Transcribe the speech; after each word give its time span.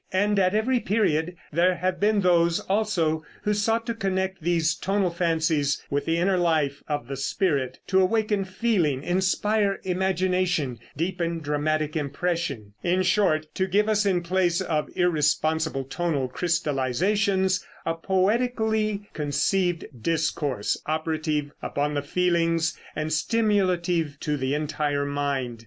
And 0.11 0.39
at 0.39 0.55
every 0.55 0.79
period 0.79 1.35
there 1.53 1.75
have 1.75 1.99
been 1.99 2.21
those 2.21 2.59
also 2.61 3.23
who 3.43 3.53
sought 3.53 3.85
to 3.85 3.93
connect 3.93 4.41
these 4.41 4.73
tonal 4.73 5.11
fancies 5.11 5.79
with 5.91 6.05
the 6.05 6.17
inner 6.17 6.37
life 6.37 6.81
of 6.87 7.07
the 7.07 7.15
spirit 7.15 7.77
to 7.85 8.01
awaken 8.01 8.43
feeling, 8.43 9.03
inspire 9.03 9.79
imagination, 9.83 10.79
deepen 10.97 11.37
dramatic 11.37 11.95
impression; 11.95 12.73
in 12.81 13.03
short, 13.03 13.53
to 13.53 13.67
give 13.67 13.87
us 13.87 14.03
in 14.03 14.23
place 14.23 14.59
of 14.59 14.89
irresponsible 14.95 15.83
tonal 15.83 16.27
crystallizations 16.27 17.63
a 17.85 17.93
poetically 17.93 19.07
conceived 19.13 19.85
discourse, 20.01 20.81
operative 20.87 21.51
upon 21.61 21.93
the 21.93 22.01
feelings 22.01 22.75
and 22.95 23.13
stimulative 23.13 24.19
to 24.21 24.35
the 24.35 24.55
entire 24.55 25.05
mind. 25.05 25.59